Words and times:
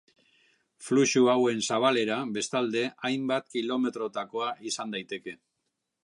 Fluxu 0.85 1.21
hauen 1.33 1.59
zabalera, 1.73 2.17
bestalde, 2.37 2.83
hainbat 3.09 3.53
kilometroetakoa 3.57 4.47
izan 4.71 4.97
daiteke. 4.97 5.35